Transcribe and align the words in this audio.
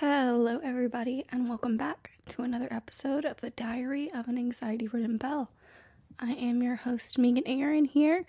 Hello, 0.00 0.58
everybody, 0.58 1.24
and 1.30 1.48
welcome 1.48 1.76
back 1.76 2.10
to 2.30 2.42
another 2.42 2.66
episode 2.72 3.24
of 3.24 3.40
the 3.40 3.50
Diary 3.50 4.10
of 4.12 4.26
an 4.26 4.36
Anxiety 4.36 4.88
Ridden 4.88 5.18
Belle. 5.18 5.52
I 6.18 6.32
am 6.32 6.64
your 6.64 6.74
host, 6.74 7.16
Megan 7.16 7.46
Aaron, 7.46 7.84
here, 7.84 8.26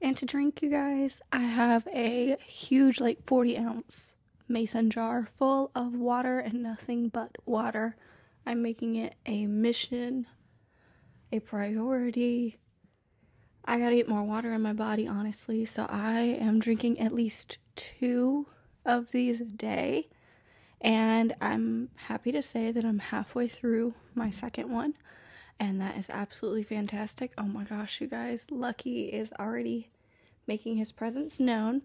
and 0.00 0.16
to 0.16 0.24
drink, 0.24 0.62
you 0.62 0.70
guys, 0.70 1.20
I 1.32 1.40
have 1.40 1.88
a 1.92 2.36
huge, 2.46 3.00
like 3.00 3.26
40 3.26 3.58
ounce 3.58 4.14
mason 4.46 4.88
jar 4.88 5.26
full 5.26 5.72
of 5.74 5.96
water 5.96 6.38
and 6.38 6.62
nothing 6.62 7.08
but 7.08 7.32
water. 7.44 7.96
I'm 8.46 8.62
making 8.62 8.94
it 8.94 9.16
a 9.26 9.46
mission, 9.46 10.28
a 11.32 11.40
priority. 11.40 12.60
I 13.64 13.80
gotta 13.80 13.96
get 13.96 14.08
more 14.08 14.22
water 14.22 14.52
in 14.52 14.62
my 14.62 14.74
body, 14.74 15.08
honestly, 15.08 15.64
so 15.64 15.86
I 15.90 16.20
am 16.20 16.60
drinking 16.60 17.00
at 17.00 17.12
least 17.12 17.58
two 17.74 18.46
of 18.86 19.10
these 19.10 19.40
a 19.40 19.46
day 19.46 20.08
and 20.80 21.34
I'm 21.40 21.90
happy 22.06 22.32
to 22.32 22.42
say 22.42 22.72
that 22.72 22.84
I'm 22.84 22.98
halfway 22.98 23.48
through 23.48 23.94
my 24.14 24.30
second 24.30 24.70
one, 24.70 24.94
and 25.58 25.80
that 25.80 25.96
is 25.98 26.08
absolutely 26.08 26.62
fantastic. 26.62 27.32
Oh 27.36 27.44
my 27.44 27.64
gosh, 27.64 28.00
you 28.00 28.06
guys, 28.06 28.46
Lucky 28.50 29.06
is 29.06 29.32
already 29.38 29.90
making 30.46 30.76
his 30.76 30.90
presence 30.90 31.38
known, 31.38 31.82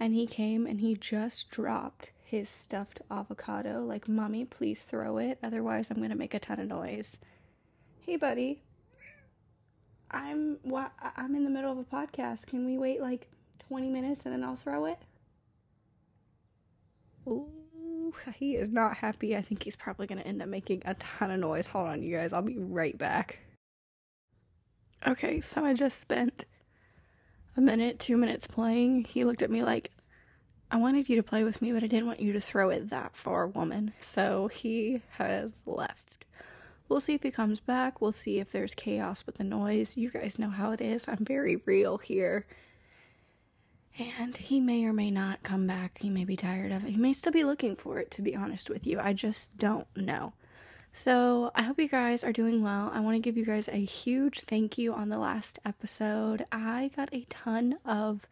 and 0.00 0.14
he 0.14 0.26
came 0.26 0.66
and 0.66 0.80
he 0.80 0.94
just 0.94 1.50
dropped 1.50 2.10
his 2.24 2.48
stuffed 2.48 3.02
avocado. 3.10 3.84
Like, 3.84 4.08
Mommy, 4.08 4.46
please 4.46 4.82
throw 4.82 5.18
it, 5.18 5.38
otherwise, 5.42 5.90
I'm 5.90 6.00
gonna 6.00 6.14
make 6.14 6.34
a 6.34 6.38
ton 6.38 6.58
of 6.58 6.68
noise. 6.68 7.18
Hey, 8.00 8.16
buddy. 8.16 8.62
I'm 10.10 10.58
I'm 11.16 11.34
in 11.34 11.44
the 11.44 11.50
middle 11.50 11.72
of 11.72 11.78
a 11.78 11.84
podcast. 11.84 12.46
Can 12.46 12.66
we 12.66 12.76
wait 12.76 13.00
like 13.00 13.28
20 13.68 13.88
minutes 13.88 14.26
and 14.26 14.34
then 14.34 14.44
I'll 14.44 14.56
throw 14.56 14.84
it? 14.84 14.98
Ooh 17.26 17.61
he 18.34 18.56
is 18.56 18.70
not 18.70 18.96
happy. 18.96 19.36
I 19.36 19.42
think 19.42 19.62
he's 19.62 19.76
probably 19.76 20.06
going 20.06 20.20
to 20.20 20.26
end 20.26 20.42
up 20.42 20.48
making 20.48 20.82
a 20.84 20.94
ton 20.94 21.30
of 21.30 21.40
noise. 21.40 21.66
Hold 21.68 21.88
on, 21.88 22.02
you 22.02 22.16
guys. 22.16 22.32
I'll 22.32 22.42
be 22.42 22.58
right 22.58 22.96
back. 22.96 23.38
Okay, 25.06 25.40
so 25.40 25.64
I 25.64 25.74
just 25.74 26.00
spent 26.00 26.44
a 27.56 27.60
minute, 27.60 27.98
two 27.98 28.16
minutes 28.16 28.46
playing. 28.46 29.04
He 29.04 29.24
looked 29.24 29.42
at 29.42 29.50
me 29.50 29.62
like, 29.62 29.90
I 30.70 30.76
wanted 30.76 31.08
you 31.08 31.16
to 31.16 31.22
play 31.22 31.44
with 31.44 31.60
me, 31.60 31.72
but 31.72 31.82
I 31.82 31.86
didn't 31.86 32.06
want 32.06 32.20
you 32.20 32.32
to 32.32 32.40
throw 32.40 32.70
it 32.70 32.90
that 32.90 33.16
far, 33.16 33.46
woman. 33.46 33.92
So 34.00 34.48
he 34.48 35.02
has 35.18 35.50
left. 35.66 36.24
We'll 36.88 37.00
see 37.00 37.14
if 37.14 37.22
he 37.22 37.30
comes 37.30 37.58
back. 37.58 38.00
We'll 38.00 38.12
see 38.12 38.38
if 38.38 38.52
there's 38.52 38.74
chaos 38.74 39.26
with 39.26 39.36
the 39.36 39.44
noise. 39.44 39.96
You 39.96 40.10
guys 40.10 40.38
know 40.38 40.50
how 40.50 40.72
it 40.72 40.80
is. 40.80 41.08
I'm 41.08 41.24
very 41.24 41.56
real 41.56 41.98
here. 41.98 42.46
And 43.98 44.36
he 44.36 44.58
may 44.58 44.84
or 44.84 44.92
may 44.92 45.10
not 45.10 45.42
come 45.42 45.66
back. 45.66 45.98
He 46.00 46.08
may 46.08 46.24
be 46.24 46.36
tired 46.36 46.72
of 46.72 46.84
it. 46.84 46.90
He 46.90 46.96
may 46.96 47.12
still 47.12 47.32
be 47.32 47.44
looking 47.44 47.76
for 47.76 47.98
it, 47.98 48.10
to 48.12 48.22
be 48.22 48.34
honest 48.34 48.70
with 48.70 48.86
you. 48.86 48.98
I 48.98 49.12
just 49.12 49.56
don't 49.58 49.86
know. 49.96 50.32
So, 50.94 51.50
I 51.54 51.62
hope 51.62 51.78
you 51.78 51.88
guys 51.88 52.22
are 52.22 52.32
doing 52.32 52.62
well. 52.62 52.90
I 52.92 53.00
want 53.00 53.16
to 53.16 53.20
give 53.20 53.36
you 53.36 53.44
guys 53.46 53.68
a 53.68 53.82
huge 53.84 54.40
thank 54.40 54.76
you 54.76 54.92
on 54.92 55.08
the 55.08 55.18
last 55.18 55.58
episode. 55.64 56.44
I 56.52 56.90
got 56.94 57.08
a 57.12 57.26
ton 57.30 57.78
of 57.84 58.26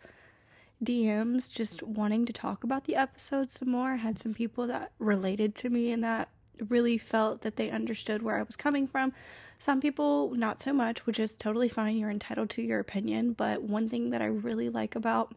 DMs 0.82 1.52
just 1.52 1.82
wanting 1.82 2.24
to 2.26 2.32
talk 2.32 2.64
about 2.64 2.84
the 2.84 2.96
episode 2.96 3.50
some 3.50 3.70
more. 3.70 3.92
I 3.92 3.96
had 3.96 4.18
some 4.18 4.34
people 4.34 4.66
that 4.66 4.92
related 4.98 5.54
to 5.56 5.70
me 5.70 5.90
and 5.90 6.02
that 6.04 6.28
really 6.68 6.98
felt 6.98 7.42
that 7.42 7.56
they 7.56 7.70
understood 7.70 8.22
where 8.22 8.38
I 8.38 8.42
was 8.42 8.56
coming 8.56 8.86
from. 8.86 9.12
Some 9.58 9.80
people, 9.80 10.30
not 10.34 10.60
so 10.60 10.72
much, 10.72 11.06
which 11.06 11.18
is 11.18 11.36
totally 11.36 11.68
fine. 11.68 11.96
You're 11.96 12.10
entitled 12.10 12.50
to 12.50 12.62
your 12.62 12.80
opinion. 12.80 13.32
But 13.32 13.62
one 13.62 13.88
thing 13.88 14.10
that 14.10 14.22
I 14.22 14.26
really 14.26 14.68
like 14.68 14.94
about 14.96 15.34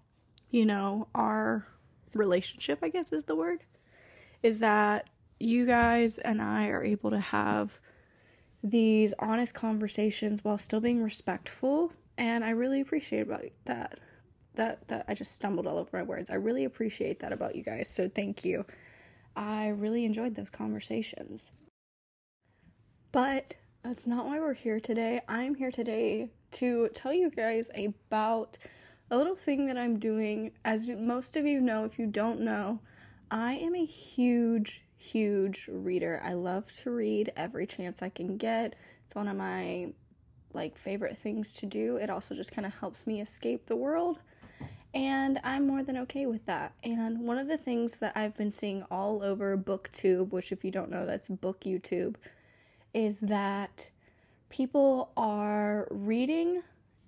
you 0.53 0.67
know, 0.67 1.07
our 1.15 1.65
relationship, 2.13 2.79
I 2.83 2.89
guess 2.89 3.11
is 3.11 3.23
the 3.23 3.35
word, 3.35 3.63
is 4.43 4.59
that 4.59 5.09
you 5.39 5.65
guys 5.65 6.19
and 6.19 6.39
I 6.39 6.67
are 6.67 6.83
able 6.83 7.09
to 7.09 7.19
have 7.19 7.79
these 8.63 9.15
honest 9.17 9.55
conversations 9.55 10.43
while 10.43 10.59
still 10.59 10.79
being 10.79 11.01
respectful 11.03 11.91
and 12.19 12.43
I 12.43 12.51
really 12.51 12.81
appreciate 12.81 13.21
about 13.21 13.43
that. 13.65 13.99
That 14.53 14.87
that 14.89 15.05
I 15.07 15.15
just 15.15 15.33
stumbled 15.33 15.65
all 15.65 15.79
over 15.79 15.89
my 15.91 16.03
words. 16.03 16.29
I 16.29 16.35
really 16.35 16.65
appreciate 16.65 17.19
that 17.21 17.33
about 17.33 17.55
you 17.55 17.63
guys. 17.63 17.89
So 17.89 18.07
thank 18.07 18.45
you. 18.45 18.63
I 19.35 19.69
really 19.69 20.05
enjoyed 20.05 20.35
those 20.35 20.51
conversations. 20.51 21.51
But 23.11 23.55
that's 23.83 24.05
not 24.05 24.27
why 24.27 24.39
we're 24.39 24.53
here 24.53 24.79
today. 24.79 25.21
I'm 25.27 25.55
here 25.55 25.71
today 25.71 26.29
to 26.51 26.89
tell 26.93 27.11
you 27.11 27.31
guys 27.31 27.71
about 27.75 28.59
a 29.13 29.17
little 29.17 29.35
thing 29.35 29.67
that 29.67 29.77
I'm 29.77 29.99
doing, 29.99 30.51
as 30.65 30.89
most 30.89 31.37
of 31.37 31.45
you 31.45 31.61
know, 31.61 31.85
if 31.85 31.99
you 31.99 32.07
don't 32.07 32.39
know, 32.39 32.79
I 33.29 33.53
am 33.57 33.75
a 33.75 33.85
huge, 33.85 34.83
huge 34.97 35.69
reader. 35.71 36.19
I 36.25 36.33
love 36.33 36.71
to 36.77 36.89
read 36.89 37.31
every 37.37 37.67
chance 37.67 38.01
I 38.01 38.09
can 38.09 38.37
get. 38.37 38.73
It's 39.05 39.13
one 39.13 39.27
of 39.27 39.37
my 39.37 39.93
like 40.53 40.75
favorite 40.75 41.15
things 41.15 41.53
to 41.53 41.67
do. 41.67 41.97
It 41.97 42.09
also 42.09 42.33
just 42.33 42.53
kind 42.53 42.65
of 42.65 42.73
helps 42.73 43.05
me 43.05 43.21
escape 43.21 43.67
the 43.67 43.75
world. 43.75 44.17
And 44.95 45.39
I'm 45.43 45.67
more 45.67 45.83
than 45.83 45.97
okay 45.99 46.25
with 46.25 46.43
that. 46.47 46.73
And 46.83 47.19
one 47.19 47.37
of 47.37 47.47
the 47.47 47.57
things 47.57 47.97
that 47.97 48.17
I've 48.17 48.35
been 48.35 48.51
seeing 48.51 48.81
all 48.89 49.21
over 49.21 49.55
BookTube, 49.55 50.31
which 50.31 50.51
if 50.51 50.65
you 50.65 50.71
don't 50.71 50.89
know, 50.89 51.05
that's 51.05 51.27
Book 51.27 51.61
YouTube, 51.61 52.15
is 52.95 53.19
that 53.19 53.87
people 54.49 55.11
are 55.15 55.87
reading 55.91 56.63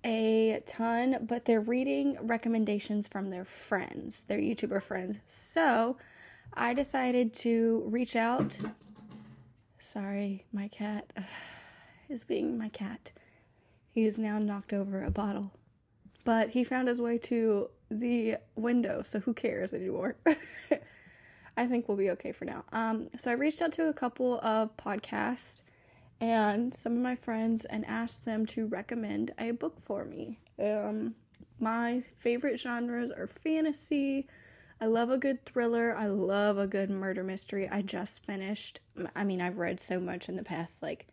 a 0.06 0.62
ton, 0.66 1.26
but 1.28 1.44
they're 1.44 1.60
reading 1.60 2.16
recommendations 2.22 3.08
from 3.08 3.28
their 3.28 3.44
friends, 3.44 4.22
their 4.22 4.38
YouTuber 4.38 4.82
friends. 4.82 5.18
So 5.26 5.96
I 6.54 6.72
decided 6.74 7.34
to 7.34 7.82
reach 7.86 8.14
out. 8.14 8.56
Sorry, 9.80 10.44
my 10.52 10.68
cat 10.68 11.12
is 12.08 12.22
being 12.22 12.56
my 12.56 12.68
cat. 12.68 13.10
He 13.90 14.04
has 14.04 14.16
now 14.16 14.38
knocked 14.38 14.72
over 14.72 15.02
a 15.02 15.10
bottle. 15.10 15.50
But 16.24 16.50
he 16.50 16.64
found 16.64 16.88
his 16.88 17.00
way 17.00 17.18
to 17.18 17.68
the 17.90 18.36
window, 18.54 19.02
so 19.02 19.18
who 19.18 19.34
cares 19.34 19.74
anymore? 19.74 20.16
I 21.56 21.66
think 21.66 21.88
we'll 21.88 21.96
be 21.96 22.10
okay 22.10 22.32
for 22.32 22.44
now. 22.44 22.64
Um, 22.72 23.08
so 23.16 23.30
I 23.30 23.34
reached 23.34 23.62
out 23.62 23.72
to 23.72 23.88
a 23.88 23.92
couple 23.92 24.38
of 24.40 24.76
podcasts 24.76 25.62
and 26.20 26.74
some 26.74 26.92
of 26.92 26.98
my 26.98 27.16
friends 27.16 27.64
and 27.66 27.84
asked 27.86 28.24
them 28.24 28.46
to 28.46 28.66
recommend 28.66 29.32
a 29.38 29.50
book 29.50 29.76
for 29.84 30.04
me. 30.04 30.38
Um, 30.58 31.14
my 31.60 32.00
favorite 32.18 32.58
genres 32.58 33.10
are 33.10 33.26
fantasy. 33.26 34.26
I 34.80 34.86
love 34.86 35.10
a 35.10 35.18
good 35.18 35.44
thriller. 35.44 35.96
I 35.96 36.06
love 36.06 36.58
a 36.58 36.66
good 36.66 36.90
murder 36.90 37.24
mystery. 37.24 37.68
I 37.68 37.82
just 37.82 38.24
finished. 38.24 38.80
I 39.14 39.24
mean, 39.24 39.40
I've 39.40 39.58
read 39.58 39.80
so 39.80 39.98
much 39.98 40.28
in 40.28 40.36
the 40.36 40.42
past 40.42 40.82
like 40.82 41.06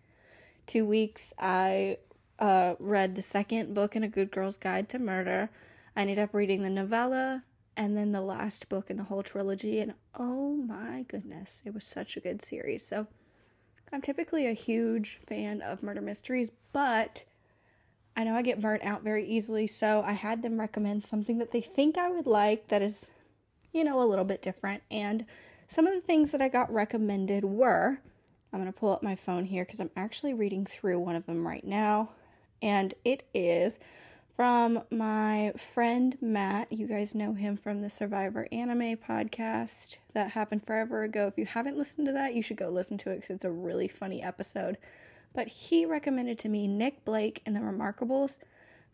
two 0.65 0.85
weeks. 0.85 1.33
I 1.39 1.97
uh, 2.39 2.75
read 2.79 3.15
the 3.15 3.21
second 3.21 3.73
book 3.73 3.95
in 3.95 4.03
A 4.03 4.09
Good 4.09 4.31
Girl's 4.31 4.57
Guide 4.57 4.89
to 4.89 4.99
Murder. 4.99 5.49
I 5.95 6.01
ended 6.01 6.19
up 6.19 6.33
reading 6.33 6.61
the 6.61 6.69
novella 6.69 7.43
and 7.77 7.97
then 7.97 8.11
the 8.11 8.21
last 8.21 8.69
book 8.69 8.89
in 8.89 8.97
the 8.97 9.03
whole 9.03 9.23
trilogy. 9.23 9.79
And 9.79 9.93
oh 10.15 10.55
my 10.55 11.05
goodness, 11.07 11.61
it 11.65 11.73
was 11.73 11.85
such 11.85 12.17
a 12.17 12.21
good 12.21 12.41
series. 12.41 12.85
So 12.85 13.07
I'm 13.93 14.01
typically 14.01 14.47
a 14.47 14.53
huge 14.53 15.19
fan 15.27 15.61
of 15.61 15.83
murder 15.83 16.01
mysteries, 16.01 16.51
but 16.73 17.23
I 18.17 18.23
know 18.23 18.35
I 18.35 18.41
get 18.41 18.59
burnt 18.59 18.83
out 18.83 19.03
very 19.03 19.23
easily, 19.23 19.67
so 19.67 20.01
I 20.03 20.13
had 20.13 20.41
them 20.41 20.59
recommend 20.59 21.03
something 21.03 21.37
that 21.37 21.51
they 21.51 21.61
think 21.61 21.99
I 21.99 22.09
would 22.09 22.25
like 22.25 22.69
that 22.69 22.81
is, 22.81 23.11
you 23.71 23.83
know, 23.83 24.01
a 24.01 24.09
little 24.09 24.25
bit 24.25 24.41
different. 24.41 24.81
And 24.89 25.27
some 25.67 25.85
of 25.85 25.93
the 25.93 26.01
things 26.01 26.31
that 26.31 26.41
I 26.41 26.49
got 26.49 26.73
recommended 26.73 27.45
were 27.45 27.99
I'm 28.51 28.59
going 28.59 28.71
to 28.71 28.79
pull 28.79 28.91
up 28.91 29.03
my 29.03 29.15
phone 29.15 29.45
here 29.45 29.63
because 29.63 29.79
I'm 29.79 29.91
actually 29.95 30.33
reading 30.33 30.65
through 30.65 30.99
one 30.99 31.15
of 31.15 31.27
them 31.27 31.45
right 31.45 31.63
now, 31.63 32.09
and 32.63 32.95
it 33.05 33.23
is 33.31 33.79
from 34.35 34.81
my 34.89 35.53
friend 35.57 36.17
Matt. 36.21 36.71
You 36.71 36.87
guys 36.87 37.13
know 37.13 37.33
him 37.33 37.55
from 37.55 37.81
the 37.81 37.89
Survivor 37.89 38.47
Anime 38.51 38.97
podcast 38.97 39.97
that 40.13 40.31
happened 40.31 40.65
forever 40.65 41.03
ago. 41.03 41.27
If 41.27 41.37
you 41.37 41.45
haven't 41.45 41.77
listened 41.77 42.07
to 42.07 42.13
that, 42.13 42.33
you 42.33 42.41
should 42.41 42.57
go 42.57 42.69
listen 42.69 42.97
to 42.99 43.11
it 43.11 43.15
because 43.17 43.29
it's 43.29 43.45
a 43.45 43.51
really 43.51 43.87
funny 43.87 44.23
episode. 44.23 44.77
But 45.35 45.47
he 45.47 45.85
recommended 45.85 46.39
to 46.39 46.49
me 46.49 46.67
Nic 46.67 47.05
Blake 47.05 47.41
in 47.45 47.53
The 47.53 47.59
Remarkables, 47.59 48.39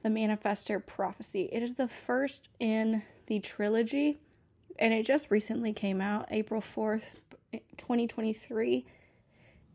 The 0.04 0.10
Manifestor 0.10 0.86
Prophecy. 0.86 1.50
It 1.52 1.64
is 1.64 1.76
the 1.76 1.88
first 1.88 2.50
in 2.60 3.02
the 3.28 3.40
trilogy, 3.40 4.20
and 4.78 4.94
it 4.94 5.06
just 5.06 5.32
recently 5.32 5.72
came 5.74 6.02
out, 6.02 6.28
April 6.32 6.62
4th, 6.62 7.06
2023. 7.78 8.86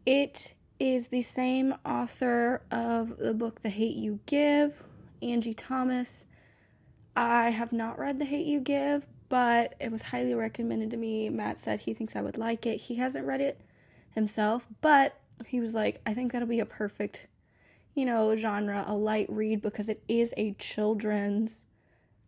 It 0.07 0.55
is 0.79 1.09
the 1.09 1.23
same 1.23 1.75
author 1.87 2.63
of 2.71 3.17
the 3.19 3.33
book 3.33 3.63
The 3.63 3.71
Hate 3.71 3.97
You 3.97 4.19
Give, 4.27 4.75
Angie 5.33 5.55
Thomas. 5.55 6.27
I 7.17 7.51
have 7.51 7.73
not 7.73 7.99
read 7.99 8.19
The 8.19 8.25
Hate 8.25 8.47
You 8.47 8.61
Give, 8.61 9.07
but 9.29 9.75
it 9.81 9.91
was 9.91 10.03
highly 10.03 10.35
recommended 10.35 10.91
to 10.91 10.97
me. 10.97 11.29
Matt 11.29 11.59
said 11.59 11.81
he 11.81 11.95
thinks 11.95 12.17
I 12.17 12.23
would 12.23 12.39
like 12.39 12.67
it. 12.67 12.77
He 12.77 12.97
hasn't 12.97 13.27
read 13.27 13.41
it 13.41 13.61
himself, 14.11 14.67
but 14.81 15.19
he 15.47 15.61
was 15.61 15.75
like, 15.75 16.01
I 16.07 16.15
think 16.15 16.33
that'll 16.33 16.49
be 16.49 16.61
a 16.61 16.67
perfect, 16.67 17.27
you 17.95 18.05
know, 18.05 18.37
genre, 18.37 18.85
a 18.87 18.95
light 18.95 19.27
read 19.31 19.63
because 19.63 19.89
it 19.89 20.03
is 20.09 20.35
a 20.37 20.53
children's 20.55 21.67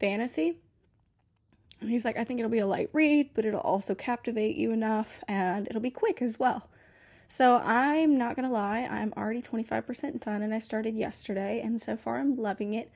fantasy. 0.01 0.59
And 1.81 1.91
he's 1.91 2.05
like, 2.05 2.17
I 2.17 2.25
think 2.25 2.41
it'll 2.41 2.51
be 2.51 2.59
a 2.59 2.67
light 2.67 2.91
read, 2.93 3.31
but 3.35 3.45
it'll 3.45 3.61
also 3.61 3.95
captivate 3.95 4.57
you 4.57 4.73
enough 4.73 5.23
and 5.29 5.67
it'll 5.69 5.83
be 5.83 5.91
quick 5.91 6.23
as 6.23 6.39
well. 6.39 6.69
So 7.29 7.57
I'm 7.59 8.17
not 8.17 8.37
gonna 8.37 8.51
lie, 8.51 8.81
I'm 8.83 9.13
already 9.17 9.43
25% 9.43 10.21
done 10.21 10.43
and 10.43 10.55
I 10.55 10.59
started 10.59 10.95
yesterday, 10.95 11.61
and 11.61 11.81
so 11.81 11.97
far 11.97 12.19
I'm 12.19 12.37
loving 12.37 12.75
it. 12.75 12.91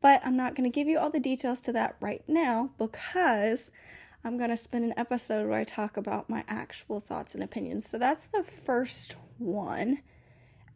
But 0.00 0.20
I'm 0.24 0.36
not 0.36 0.54
gonna 0.54 0.70
give 0.70 0.86
you 0.86 0.98
all 0.98 1.10
the 1.10 1.20
details 1.20 1.60
to 1.62 1.72
that 1.72 1.96
right 2.00 2.22
now 2.28 2.70
because 2.78 3.70
I'm 4.22 4.38
gonna 4.38 4.56
spend 4.56 4.84
an 4.84 4.94
episode 4.96 5.48
where 5.48 5.58
I 5.58 5.64
talk 5.64 5.96
about 5.96 6.30
my 6.30 6.44
actual 6.46 7.00
thoughts 7.00 7.34
and 7.34 7.42
opinions. 7.42 7.88
So 7.88 7.98
that's 7.98 8.26
the 8.26 8.42
first 8.42 9.16
one. 9.38 10.00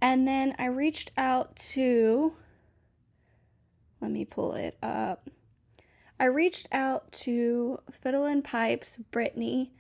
And 0.01 0.27
then 0.27 0.55
I 0.59 0.67
reached 0.67 1.13
out 1.17 1.57
to, 1.57 2.35
let 4.01 4.11
me 4.11 4.25
pull 4.25 4.55
it 4.55 4.77
up. 4.83 5.29
I 6.21 6.27
reached 6.27 6.69
out 6.73 7.11
to 7.13 7.79
Fiddle 7.91 8.25
and 8.25 8.43
Pipes, 8.43 8.97
Brittany, 9.11 9.73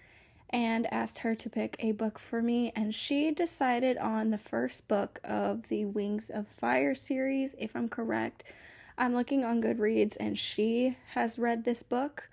and 0.50 0.92
asked 0.92 1.18
her 1.18 1.34
to 1.34 1.50
pick 1.50 1.76
a 1.78 1.92
book 1.92 2.18
for 2.18 2.40
me, 2.40 2.72
and 2.74 2.94
she 2.94 3.32
decided 3.32 3.98
on 3.98 4.30
the 4.30 4.38
first 4.38 4.88
book 4.88 5.20
of 5.24 5.68
the 5.68 5.84
Wings 5.84 6.30
of 6.30 6.48
Fire 6.48 6.94
series, 6.94 7.54
if 7.58 7.76
I'm 7.76 7.88
correct. 7.88 8.44
I'm 8.96 9.14
looking 9.14 9.44
on 9.44 9.62
Goodreads, 9.62 10.16
and 10.18 10.38
she 10.38 10.96
has 11.12 11.38
read 11.38 11.64
this 11.64 11.82
book, 11.82 12.28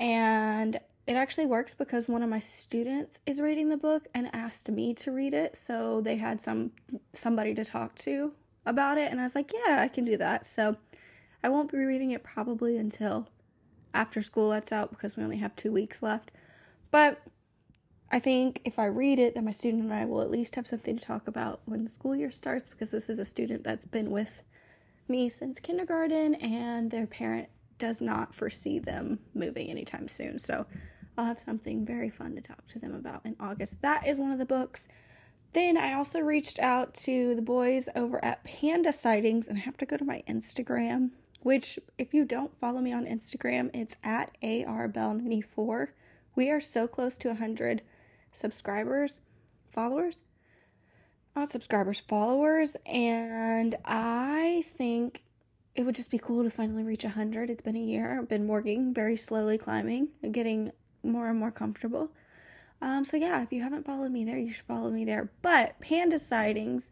and 0.00 0.78
it 1.06 1.14
actually 1.14 1.46
works 1.46 1.74
because 1.74 2.08
one 2.08 2.22
of 2.22 2.28
my 2.28 2.40
students 2.40 3.20
is 3.26 3.40
reading 3.40 3.68
the 3.68 3.76
book 3.76 4.08
and 4.14 4.34
asked 4.34 4.70
me 4.70 4.94
to 4.94 5.12
read 5.12 5.34
it, 5.34 5.56
so 5.56 6.00
they 6.00 6.16
had 6.16 6.40
some 6.40 6.72
somebody 7.12 7.54
to 7.54 7.64
talk 7.64 7.94
to 7.96 8.32
about 8.64 8.98
it, 8.98 9.12
and 9.12 9.20
I 9.20 9.22
was 9.22 9.34
like, 9.34 9.52
yeah, 9.52 9.80
I 9.80 9.88
can 9.88 10.04
do 10.04 10.16
that. 10.16 10.44
So 10.46 10.76
I 11.44 11.48
won't 11.48 11.70
be 11.70 11.78
reading 11.78 12.10
it 12.10 12.24
probably 12.24 12.76
until 12.76 13.28
after 13.94 14.20
school 14.20 14.48
lets 14.48 14.72
out 14.72 14.90
because 14.90 15.16
we 15.16 15.22
only 15.22 15.36
have 15.36 15.54
two 15.54 15.70
weeks 15.70 16.02
left. 16.02 16.32
But 16.90 17.20
I 18.10 18.18
think 18.18 18.60
if 18.64 18.78
I 18.78 18.86
read 18.86 19.18
it, 19.18 19.34
then 19.34 19.44
my 19.44 19.50
student 19.50 19.82
and 19.82 19.92
I 19.92 20.04
will 20.04 20.22
at 20.22 20.30
least 20.30 20.54
have 20.54 20.66
something 20.66 20.96
to 20.96 21.04
talk 21.04 21.26
about 21.28 21.60
when 21.64 21.84
the 21.84 21.90
school 21.90 22.14
year 22.14 22.30
starts 22.30 22.68
because 22.68 22.90
this 22.90 23.10
is 23.10 23.18
a 23.18 23.24
student 23.24 23.64
that's 23.64 23.84
been 23.84 24.10
with 24.10 24.42
me 25.08 25.28
since 25.28 25.60
kindergarten 25.60 26.34
and 26.36 26.90
their 26.90 27.06
parent 27.06 27.48
does 27.78 28.00
not 28.00 28.34
foresee 28.34 28.78
them 28.78 29.18
moving 29.34 29.68
anytime 29.68 30.08
soon. 30.08 30.38
So 30.38 30.66
I'll 31.18 31.26
have 31.26 31.40
something 31.40 31.84
very 31.84 32.10
fun 32.10 32.34
to 32.36 32.40
talk 32.40 32.66
to 32.68 32.78
them 32.78 32.94
about 32.94 33.22
in 33.24 33.36
August. 33.40 33.82
That 33.82 34.06
is 34.06 34.18
one 34.18 34.32
of 34.32 34.38
the 34.38 34.46
books. 34.46 34.88
Then 35.52 35.76
I 35.76 35.94
also 35.94 36.20
reached 36.20 36.58
out 36.58 36.94
to 36.94 37.34
the 37.34 37.42
boys 37.42 37.88
over 37.96 38.22
at 38.24 38.44
Panda 38.44 38.92
Sightings 38.92 39.48
and 39.48 39.58
I 39.58 39.62
have 39.62 39.78
to 39.78 39.86
go 39.86 39.96
to 39.96 40.04
my 40.04 40.22
Instagram, 40.28 41.10
which 41.42 41.78
if 41.98 42.12
you 42.12 42.24
don't 42.24 42.56
follow 42.60 42.80
me 42.80 42.92
on 42.92 43.06
Instagram, 43.06 43.70
it's 43.74 43.96
at 44.04 44.36
ARBelle94. 44.42 45.88
We 46.36 46.50
are 46.50 46.60
so 46.60 46.86
close 46.86 47.16
to 47.18 47.28
100 47.28 47.80
subscribers, 48.30 49.22
followers, 49.72 50.18
not 51.34 51.48
subscribers, 51.48 52.00
followers, 52.00 52.76
and 52.84 53.74
I 53.86 54.64
think 54.76 55.22
it 55.74 55.84
would 55.84 55.94
just 55.94 56.10
be 56.10 56.18
cool 56.18 56.44
to 56.44 56.50
finally 56.50 56.82
reach 56.82 57.04
100. 57.04 57.48
It's 57.48 57.62
been 57.62 57.74
a 57.74 57.80
year. 57.80 58.18
I've 58.18 58.28
been 58.28 58.48
working 58.48 58.92
very 58.92 59.16
slowly 59.16 59.56
climbing, 59.56 60.08
getting 60.30 60.72
more 61.02 61.28
and 61.30 61.38
more 61.38 61.50
comfortable. 61.50 62.10
Um, 62.82 63.06
so 63.06 63.16
yeah, 63.16 63.42
if 63.42 63.50
you 63.50 63.62
haven't 63.62 63.86
followed 63.86 64.12
me 64.12 64.26
there, 64.26 64.36
you 64.36 64.52
should 64.52 64.66
follow 64.66 64.90
me 64.90 65.06
there. 65.06 65.30
But 65.40 65.80
Panda 65.80 66.18
Sightings, 66.18 66.90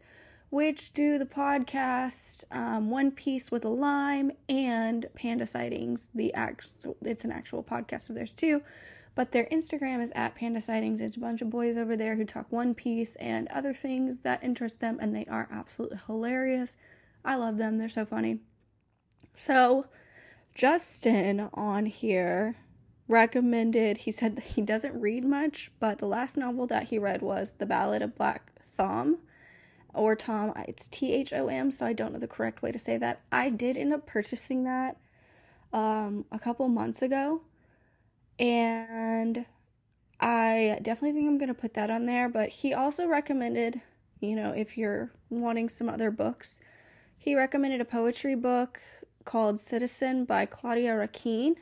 which 0.49 0.91
do 0.93 1.19
the 1.19 1.25
podcast 1.27 2.45
um, 2.49 2.89
One 2.89 3.11
Piece 3.11 3.51
with 3.51 3.63
a 3.63 3.69
Lime 3.69 4.31
and 4.49 5.05
Panda 5.13 5.45
Sightings, 5.45 6.09
the 6.15 6.33
actual 6.33 6.97
it's 7.03 7.25
an 7.25 7.31
actual 7.31 7.63
podcast 7.63 8.09
of 8.09 8.15
theirs 8.15 8.33
too. 8.33 8.63
But 9.15 9.31
their 9.31 9.45
Instagram 9.45 10.01
is 10.01 10.11
at 10.13 10.35
Panda 10.35 10.59
Sightings. 10.59 10.99
It's 10.99 11.15
a 11.15 11.21
bunch 11.21 11.41
of 11.41 11.49
boys 11.49 11.77
over 11.77 11.95
there 11.95 12.15
who 12.15 12.25
talk 12.25 12.51
One 12.51 12.75
Piece 12.75 13.15
and 13.15 13.47
other 13.47 13.73
things 13.73 14.17
that 14.19 14.43
interest 14.43 14.81
them, 14.81 14.99
and 15.01 15.15
they 15.15 15.25
are 15.25 15.47
absolutely 15.49 15.99
hilarious. 16.05 16.75
I 17.23 17.35
love 17.35 17.57
them, 17.57 17.77
they're 17.77 17.89
so 17.89 18.05
funny. 18.05 18.41
So, 19.33 19.85
Justin 20.53 21.49
on 21.53 21.85
here 21.85 22.55
recommended, 23.07 23.97
he 23.97 24.11
said 24.11 24.35
that 24.35 24.43
he 24.43 24.61
doesn't 24.61 24.99
read 24.99 25.23
much, 25.23 25.71
but 25.79 25.99
the 25.99 26.07
last 26.07 26.35
novel 26.37 26.67
that 26.67 26.83
he 26.83 26.99
read 26.99 27.21
was 27.21 27.53
The 27.57 27.65
Ballad 27.65 28.01
of 28.01 28.15
Black 28.15 28.51
Thom 28.67 29.17
or 29.93 30.15
Tom. 30.15 30.53
It's 30.67 30.89
T 30.89 31.13
H 31.13 31.31
O 31.33 31.47
M, 31.47 31.71
so 31.71 31.85
I 31.85 31.93
don't 31.93 32.13
know 32.13 32.19
the 32.19 32.27
correct 32.27 32.61
way 32.61 32.71
to 32.71 32.79
say 32.79 32.97
that. 32.97 33.21
I 33.31 33.49
did 33.49 33.77
end 33.77 33.93
up 33.93 34.05
purchasing 34.05 34.65
that 34.65 34.97
um, 35.71 36.25
a 36.31 36.39
couple 36.39 36.67
months 36.67 37.01
ago 37.01 37.41
and 38.39 39.45
I 40.19 40.79
definitely 40.81 41.13
think 41.13 41.27
I'm 41.27 41.37
going 41.37 41.47
to 41.47 41.53
put 41.53 41.73
that 41.75 41.89
on 41.89 42.05
there. 42.05 42.29
But 42.29 42.49
he 42.49 42.73
also 42.73 43.07
recommended, 43.07 43.81
you 44.19 44.35
know, 44.35 44.51
if 44.51 44.77
you're 44.77 45.11
wanting 45.29 45.69
some 45.69 45.89
other 45.89 46.11
books, 46.11 46.61
he 47.17 47.35
recommended 47.35 47.81
a 47.81 47.85
poetry 47.85 48.35
book 48.35 48.79
called 49.23 49.59
Citizen 49.59 50.25
by 50.25 50.45
Claudia 50.45 50.95
Rankine. 50.95 51.55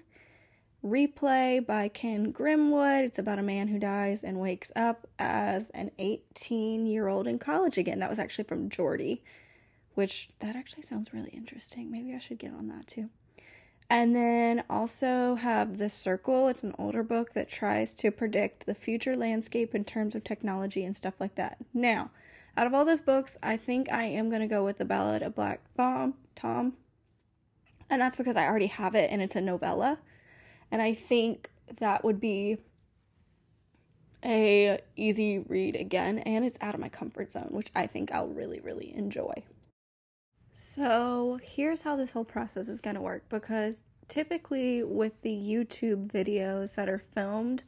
Replay 0.84 1.66
by 1.66 1.88
Ken 1.88 2.34
Grimwood. 2.34 3.04
It's 3.04 3.20
about 3.20 3.40
a 3.40 3.44
man 3.44 3.70
who 3.70 3.80
dies 3.80 4.24
and 4.24 4.38
wakes 4.38 4.70
up 4.76 5.08
as 5.18 5.70
an 5.70 5.92
18 5.98 6.86
year 6.86 7.08
old 7.08 7.26
in 7.26 7.40
college 7.40 7.78
again. 7.78 8.00
That 8.00 8.10
was 8.10 8.20
actually 8.20 8.44
from 8.44 8.70
Jordy, 8.70 9.24
which 9.94 10.30
that 10.40 10.58
actually 10.58 10.84
sounds 10.84 11.14
really 11.14 11.30
interesting. 11.30 11.90
Maybe 11.90 12.14
I 12.14 12.20
should 12.20 12.38
get 12.38 12.52
on 12.52 12.68
that 12.68 12.86
too. 12.86 13.10
And 13.94 14.16
then 14.16 14.64
also 14.72 15.36
have 15.36 15.78
The 15.78 15.88
Circle. 15.88 16.48
It's 16.48 16.64
an 16.64 16.74
older 16.80 17.04
book 17.04 17.34
that 17.34 17.48
tries 17.48 17.94
to 17.98 18.10
predict 18.10 18.66
the 18.66 18.74
future 18.74 19.14
landscape 19.14 19.76
in 19.76 19.86
terms 19.86 20.16
of 20.16 20.24
technology 20.24 20.84
and 20.84 20.96
stuff 20.96 21.14
like 21.20 21.36
that. 21.36 21.58
Now, 21.76 22.10
out 22.58 22.66
of 22.66 22.74
all 22.74 22.86
those 22.86 23.02
books, 23.02 23.38
I 23.44 23.56
think 23.56 23.92
I 23.92 24.06
am 24.06 24.30
going 24.30 24.42
to 24.42 24.48
go 24.48 24.66
with 24.66 24.80
The 24.80 24.86
Ballad 24.86 25.22
of 25.22 25.36
Black 25.36 25.62
Thom, 25.78 26.16
Tom. 26.34 26.74
And 27.88 28.02
that's 28.02 28.16
because 28.16 28.36
I 28.36 28.48
already 28.48 28.66
have 28.66 28.96
it 28.96 29.12
and 29.12 29.22
it's 29.22 29.36
a 29.36 29.42
novella. 29.42 30.00
And 30.72 30.82
I 30.82 30.96
think 30.96 31.52
that 31.78 32.04
would 32.04 32.20
be 32.20 32.58
a 34.26 34.80
easy 34.96 35.38
read 35.38 35.76
again 35.76 36.18
and 36.18 36.44
it's 36.44 36.58
out 36.62 36.74
of 36.74 36.82
my 36.82 36.90
comfort 36.90 37.30
zone, 37.30 37.50
which 37.52 37.70
I 37.76 37.86
think 37.86 38.12
I'll 38.12 38.26
really 38.26 38.60
really 38.62 38.92
enjoy. 38.96 39.36
So, 40.56 41.40
here's 41.42 41.82
how 41.82 41.96
this 41.96 42.12
whole 42.12 42.24
process 42.24 42.70
is 42.70 42.80
going 42.80 42.96
to 42.96 43.02
work 43.02 43.24
because 43.30 43.82
typically 44.08 44.84
with 44.84 45.20
the 45.24 45.34
YouTube 45.34 46.12
videos 46.12 46.76
that 46.76 46.88
are 46.88 47.00
filmed, 47.00 47.64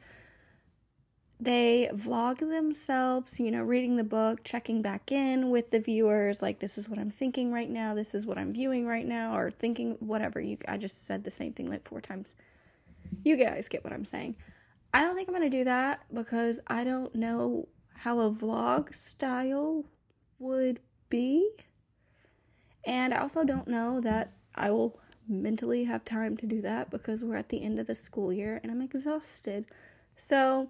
they 1.39 1.89
vlog 1.93 2.39
themselves, 2.39 3.39
you 3.39 3.49
know, 3.49 3.63
reading 3.63 3.97
the 3.97 4.03
book, 4.03 4.43
checking 4.43 4.83
back 4.83 5.11
in 5.11 5.49
with 5.49 5.71
the 5.71 5.79
viewers, 5.79 6.43
like 6.43 6.59
this 6.59 6.77
is 6.77 6.87
what 6.87 6.99
I'm 6.99 7.09
thinking 7.09 7.51
right 7.51 7.69
now, 7.69 7.95
this 7.95 8.13
is 8.13 8.27
what 8.27 8.37
I'm 8.37 8.53
viewing 8.53 8.85
right 8.85 9.05
now, 9.05 9.35
or 9.35 9.49
thinking 9.49 9.97
whatever. 9.99 10.39
You 10.39 10.57
I 10.67 10.77
just 10.77 11.05
said 11.05 11.23
the 11.23 11.31
same 11.31 11.53
thing 11.53 11.69
like 11.69 11.87
four 11.87 12.01
times. 12.01 12.35
You 13.23 13.35
guys 13.35 13.67
get 13.67 13.83
what 13.83 13.93
I'm 13.93 14.05
saying. 14.05 14.35
I 14.93 15.01
don't 15.01 15.15
think 15.15 15.27
I'm 15.27 15.33
gonna 15.33 15.49
do 15.49 15.63
that 15.63 16.05
because 16.13 16.59
I 16.67 16.83
don't 16.83 17.13
know 17.15 17.67
how 17.95 18.19
a 18.19 18.31
vlog 18.31 18.93
style 18.93 19.83
would 20.37 20.79
be. 21.09 21.49
And 22.85 23.13
I 23.13 23.17
also 23.17 23.43
don't 23.43 23.67
know 23.67 23.99
that 24.01 24.31
I 24.55 24.71
will 24.71 24.99
mentally 25.27 25.83
have 25.85 26.05
time 26.05 26.37
to 26.37 26.45
do 26.45 26.61
that 26.61 26.91
because 26.91 27.23
we're 27.23 27.35
at 27.35 27.49
the 27.49 27.63
end 27.63 27.79
of 27.79 27.87
the 27.87 27.95
school 27.95 28.31
year 28.31 28.59
and 28.61 28.71
I'm 28.71 28.81
exhausted. 28.81 29.65
So 30.15 30.69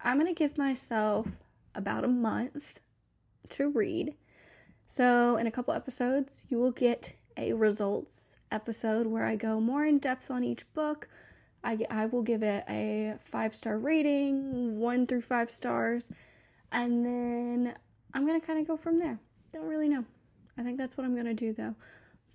I'm 0.00 0.18
going 0.18 0.32
to 0.32 0.38
give 0.38 0.58
myself 0.58 1.26
about 1.74 2.04
a 2.04 2.08
month 2.08 2.80
to 3.50 3.70
read. 3.70 4.14
So, 4.86 5.38
in 5.38 5.46
a 5.46 5.50
couple 5.50 5.72
episodes, 5.72 6.44
you 6.48 6.58
will 6.58 6.70
get 6.70 7.14
a 7.36 7.52
results 7.52 8.36
episode 8.52 9.06
where 9.06 9.24
I 9.24 9.34
go 9.34 9.60
more 9.60 9.84
in 9.86 9.98
depth 9.98 10.30
on 10.30 10.44
each 10.44 10.70
book. 10.74 11.08
I, 11.64 11.78
I 11.90 12.06
will 12.06 12.22
give 12.22 12.42
it 12.42 12.64
a 12.68 13.14
five 13.24 13.54
star 13.56 13.78
rating, 13.78 14.78
one 14.78 15.06
through 15.06 15.22
five 15.22 15.50
stars, 15.50 16.10
and 16.70 17.04
then 17.04 17.74
I'm 18.12 18.26
going 18.26 18.38
to 18.38 18.46
kind 18.46 18.60
of 18.60 18.68
go 18.68 18.76
from 18.76 18.98
there. 18.98 19.18
Don't 19.52 19.66
really 19.66 19.88
know. 19.88 20.04
I 20.58 20.62
think 20.62 20.78
that's 20.78 20.96
what 20.96 21.04
I'm 21.04 21.14
going 21.14 21.26
to 21.26 21.34
do 21.34 21.52
though. 21.52 21.74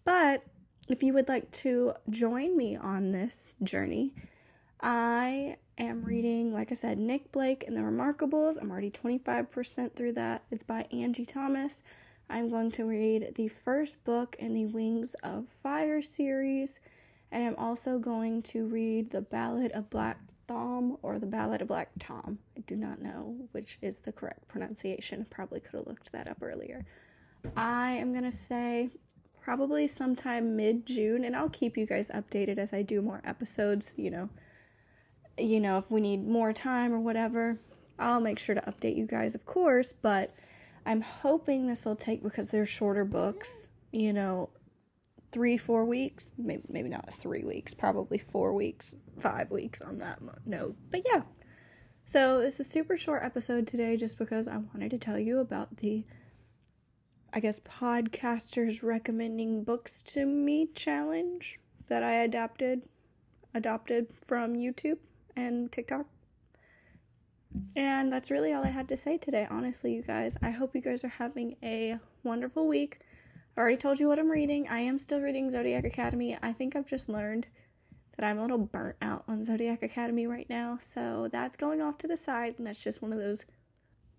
But 0.04 0.44
if 0.88 1.04
you 1.04 1.14
would 1.14 1.28
like 1.28 1.50
to 1.52 1.94
join 2.10 2.58
me 2.58 2.76
on 2.76 3.12
this 3.12 3.54
journey, 3.64 4.14
I 4.82 5.58
am 5.78 6.04
reading, 6.04 6.54
like 6.54 6.72
I 6.72 6.76
said, 6.76 6.98
Nic 6.98 7.32
Blake 7.32 7.66
and 7.68 7.76
the 7.76 7.82
Remarkables. 7.82 8.58
I'm 8.60 8.72
already 8.72 8.92
25% 8.92 9.94
through 9.96 10.14
that. 10.14 10.44
It's 10.52 10.64
by 10.64 10.86
Angie 10.92 11.26
Thomas. 11.26 11.84
I'm 12.30 12.50
going 12.50 12.72
to 12.72 12.86
read 12.86 13.34
the 13.36 13.48
first 13.48 14.04
book 14.04 14.36
in 14.40 14.54
the 14.54 14.66
Wings 14.66 15.16
of 15.24 15.46
Fire 15.64 16.02
series, 16.02 16.80
and 17.32 17.46
I'm 17.46 17.56
also 17.56 17.98
going 17.98 18.44
to 18.44 18.66
read 18.66 19.10
The 19.10 19.22
Ballad 19.22 19.72
of 19.72 19.90
Black 19.90 20.20
Thom 20.48 20.98
or 21.02 21.20
The 21.20 21.26
Ballad 21.26 21.62
of 21.62 21.68
Black 21.68 21.90
Tom. 22.00 22.38
I 22.56 22.62
do 22.62 22.76
not 22.76 23.02
know 23.02 23.36
which 23.52 23.80
is 23.82 23.98
the 23.98 24.12
correct 24.12 24.48
pronunciation. 24.48 25.26
Probably 25.30 25.60
could 25.60 25.78
have 25.78 25.88
looked 25.88 26.12
that 26.12 26.28
up 26.28 26.38
earlier. 26.42 26.86
I 27.56 27.92
am 27.94 28.12
going 28.12 28.26
to 28.26 28.32
say 28.32 28.90
probably 29.42 29.88
sometime 29.88 30.56
mid 30.56 30.86
June, 30.86 31.24
and 31.24 31.36
I'll 31.36 31.50
keep 31.50 31.78
you 31.78 31.86
guys 31.86 32.10
updated 32.14 32.58
as 32.58 32.74
I 32.74 32.82
do 32.82 33.02
more 33.02 33.22
episodes. 33.24 33.96
You 33.98 34.12
know, 34.12 34.30
you 35.38 35.60
know 35.60 35.78
if 35.78 35.90
we 35.90 36.02
need 36.02 36.28
more 36.28 36.54
time 36.54 36.94
or 36.94 37.00
whatever, 37.00 37.60
I'll 37.98 38.22
make 38.22 38.40
sure 38.40 38.56
to 38.56 38.62
update 38.62 38.98
you 38.98 39.06
guys, 39.06 39.36
of 39.36 39.46
course. 39.46 39.94
But 39.94 40.34
I'm 40.86 41.02
hoping 41.02 41.68
this 41.68 41.86
will 41.86 41.96
take 41.96 42.24
because 42.24 42.48
they're 42.48 42.66
shorter 42.66 43.06
books. 43.06 43.70
You 43.92 44.14
know, 44.14 44.50
three 45.32 45.58
four 45.58 45.86
weeks, 45.86 46.32
maybe 46.38 46.64
maybe 46.70 46.90
not 46.90 47.14
three 47.14 47.44
weeks, 47.44 47.74
probably 47.74 48.18
four 48.18 48.54
weeks, 48.54 48.96
five 49.20 49.52
weeks 49.52 49.82
on 49.82 50.00
that 50.00 50.20
note. 50.46 50.76
But 50.92 51.04
yeah. 51.12 51.22
So, 52.06 52.40
it's 52.40 52.60
a 52.60 52.64
super 52.64 52.98
short 52.98 53.24
episode 53.24 53.68
today 53.68 53.96
just 53.96 54.18
because 54.18 54.48
I 54.48 54.58
wanted 54.58 54.90
to 54.92 54.98
tell 54.98 55.20
you 55.20 55.40
about 55.40 55.78
the 55.78 56.04
I 57.32 57.40
guess, 57.40 57.60
podcasters 57.60 58.82
recommending 58.82 59.64
books 59.64 60.02
to 60.04 60.26
me 60.26 60.68
challenge 60.74 61.60
that 61.88 62.04
I 62.04 62.24
adapted 62.24 62.82
adopted 63.54 64.08
from 64.28 64.54
YouTube 64.54 64.98
and 65.36 65.72
TikTok. 65.72 66.06
And 67.76 68.12
that's 68.12 68.30
really 68.32 68.54
all 68.54 68.64
I 68.64 68.70
had 68.70 68.90
to 68.90 68.98
say 68.98 69.18
today, 69.18 69.48
honestly, 69.50 69.94
you 69.94 70.04
guys. 70.04 70.38
I 70.42 70.52
hope 70.52 70.76
you 70.76 70.82
guys 70.82 71.04
are 71.04 71.10
having 71.10 71.56
a 71.64 71.98
wonderful 72.24 72.68
week. 72.68 73.00
I 73.58 73.62
already 73.62 73.78
told 73.78 74.00
you 74.00 74.08
what 74.08 74.20
I'm 74.20 74.30
reading. 74.30 74.68
I 74.68 74.80
am 74.82 74.98
still 74.98 75.20
reading 75.20 75.50
Zodiac 75.50 75.84
Academy. 75.84 76.38
I 76.42 76.54
think 76.54 76.76
I've 76.76 76.88
just 76.88 77.10
learned 77.10 77.48
that 78.16 78.26
I'm 78.26 78.38
a 78.38 78.42
little 78.42 78.58
burnt 78.58 78.98
out 79.02 79.24
on 79.28 79.44
Zodiac 79.44 79.82
Academy 79.82 80.28
right 80.28 80.50
now. 80.50 80.78
So 80.80 81.30
that's 81.32 81.56
going 81.56 81.82
off 81.82 81.98
to 82.00 82.08
the 82.08 82.18
side, 82.18 82.56
and 82.58 82.68
that's 82.68 82.84
just 82.84 83.02
one 83.02 83.14
of 83.14 83.20
those 83.20 83.46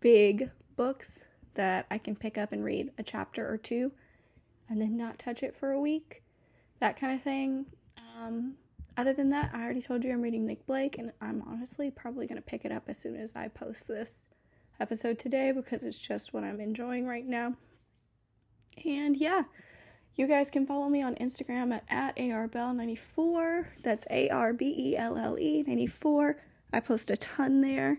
big 0.00 0.50
books 0.76 1.25
that 1.54 1.87
I 1.90 1.99
can 1.99 2.16
pick 2.16 2.38
up 2.38 2.52
and 2.52 2.64
read 2.64 2.90
a 2.99 3.02
chapter 3.02 3.49
or 3.50 3.57
two 3.57 3.92
and 4.69 4.80
then 4.80 4.97
not 4.97 5.19
touch 5.19 5.42
it 5.42 5.57
for 5.57 5.73
a 5.73 5.80
week. 5.80 6.23
That 6.78 6.97
kind 6.97 7.14
of 7.14 7.23
thing. 7.23 7.66
Um, 8.16 8.54
other 8.97 9.12
than 9.12 9.30
that, 9.30 9.50
I 9.52 9.62
already 9.62 9.80
told 9.80 10.04
you 10.04 10.12
I'm 10.12 10.23
reading 10.23 10.47
Nic 10.47 10.66
Blake, 10.66 10.99
and 10.99 11.12
I'm 11.21 11.42
honestly 11.47 11.90
probably 11.90 12.26
going 12.26 12.40
to 12.40 12.47
pick 12.47 12.64
it 12.64 12.73
up 12.73 12.85
as 12.88 12.99
soon 12.99 13.16
as 13.16 13.35
I 13.35 13.49
post 13.49 13.88
this 13.88 14.26
episode 14.78 15.19
today 15.19 15.52
because 15.52 15.85
it's 15.85 15.99
just 15.99 16.33
what 16.33 16.45
I'm 16.45 16.61
enjoying 16.61 17.07
right 17.07 17.26
now. 17.26 17.54
And 18.85 19.16
yeah, 19.16 19.42
you 20.16 20.26
guys 20.26 20.50
can 20.50 20.66
follow 20.66 20.88
me 20.88 21.02
on 21.02 21.14
Instagram 21.16 21.73
at, 21.73 21.85
at 21.88 22.16
arbelle94. 22.16 23.66
That's 23.83 24.07
A 24.11 24.28
R 24.30 24.52
B 24.52 24.75
E 24.76 24.97
L 24.97 25.16
L 25.16 25.38
E 25.38 25.64
94. 25.66 26.37
I 26.73 26.80
post 26.80 27.11
a 27.11 27.16
ton 27.16 27.61
there. 27.61 27.99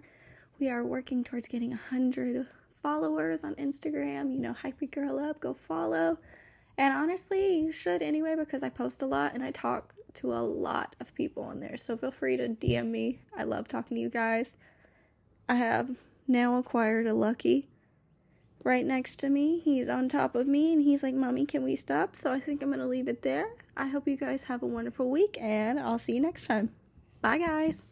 We 0.59 0.69
are 0.69 0.83
working 0.83 1.23
towards 1.23 1.47
getting 1.47 1.71
100 1.71 2.47
followers 2.81 3.43
on 3.43 3.55
Instagram. 3.55 4.31
You 4.31 4.39
know, 4.39 4.53
hype 4.53 4.81
your 4.81 4.89
girl 4.89 5.19
up, 5.19 5.39
go 5.39 5.53
follow. 5.53 6.17
And 6.77 6.93
honestly, 6.93 7.59
you 7.59 7.71
should 7.71 8.01
anyway 8.01 8.35
because 8.35 8.63
I 8.63 8.69
post 8.69 9.01
a 9.01 9.05
lot 9.05 9.33
and 9.33 9.43
I 9.43 9.51
talk 9.51 9.93
to 10.15 10.33
a 10.33 10.41
lot 10.41 10.95
of 10.99 11.13
people 11.15 11.43
on 11.43 11.59
there. 11.59 11.77
So 11.77 11.97
feel 11.97 12.11
free 12.11 12.37
to 12.37 12.49
DM 12.49 12.87
me. 12.87 13.19
I 13.37 13.43
love 13.43 13.67
talking 13.67 13.95
to 13.95 14.01
you 14.01 14.09
guys. 14.09 14.57
I 15.47 15.55
have 15.55 15.89
now 16.27 16.57
acquired 16.57 17.07
a 17.07 17.13
Lucky 17.13 17.67
right 18.63 18.85
next 18.85 19.17
to 19.17 19.29
me. 19.29 19.59
He's 19.59 19.89
on 19.89 20.09
top 20.09 20.35
of 20.35 20.47
me 20.47 20.73
and 20.73 20.81
he's 20.81 21.03
like, 21.03 21.15
Mommy, 21.15 21.45
can 21.45 21.63
we 21.63 21.75
stop? 21.75 22.15
So 22.15 22.31
I 22.31 22.39
think 22.39 22.61
I'm 22.61 22.69
going 22.69 22.79
to 22.79 22.87
leave 22.87 23.07
it 23.07 23.21
there. 23.21 23.47
I 23.75 23.87
hope 23.87 24.07
you 24.07 24.17
guys 24.17 24.43
have 24.43 24.63
a 24.63 24.67
wonderful 24.67 25.09
week 25.09 25.37
and 25.39 25.79
I'll 25.79 25.97
see 25.97 26.13
you 26.13 26.21
next 26.21 26.45
time. 26.45 26.71
Bye, 27.21 27.39
guys. 27.39 27.83